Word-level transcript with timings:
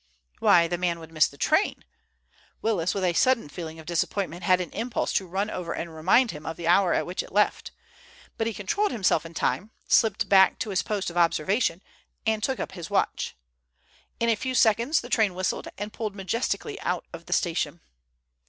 Why, 0.39 0.67
the 0.67 0.79
man 0.79 0.97
would 0.97 1.11
miss 1.11 1.27
the 1.27 1.37
train! 1.37 1.85
Willis, 2.59 2.95
with 2.95 3.03
a 3.03 3.13
sudden 3.13 3.49
feeling 3.49 3.77
of 3.77 3.85
disappointment, 3.85 4.41
had 4.41 4.59
an 4.59 4.71
impulse 4.71 5.13
to 5.13 5.27
run 5.27 5.51
over 5.51 5.73
and 5.73 5.93
remind 5.93 6.31
him 6.31 6.43
of 6.43 6.57
the 6.57 6.65
hour 6.65 6.95
at 6.95 7.05
which 7.05 7.21
it 7.21 7.31
left. 7.31 7.69
But 8.35 8.47
he 8.47 8.53
controlled 8.55 8.91
himself 8.91 9.27
in 9.27 9.35
time, 9.35 9.69
slipped 9.87 10.27
back 10.27 10.57
to 10.57 10.71
his 10.71 10.81
post 10.81 11.11
of 11.11 11.17
observation, 11.17 11.83
and 12.25 12.41
took 12.41 12.59
up 12.59 12.71
his 12.71 12.89
watch. 12.89 13.35
In 14.19 14.27
a 14.29 14.35
few 14.35 14.55
seconds 14.55 15.01
the 15.01 15.09
train 15.09 15.35
whistled, 15.35 15.67
and 15.77 15.93
pulled 15.93 16.15
majestically 16.15 16.79
out 16.81 17.05
of 17.13 17.27
the 17.27 17.31
station. 17.33 17.79